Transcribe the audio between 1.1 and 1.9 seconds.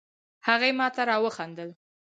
وخندل